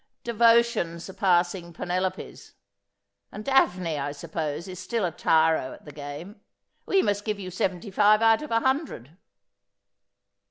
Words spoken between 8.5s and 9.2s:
hundred.'